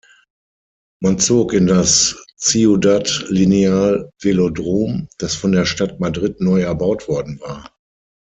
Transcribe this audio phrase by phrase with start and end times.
[0.99, 7.69] Man zog in das Ciudad-Lineal-Velodrom, das von der Stadt Madrid neu erbaut worden war.